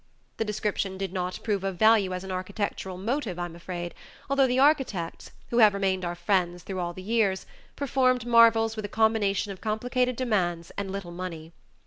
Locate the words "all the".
6.79-7.03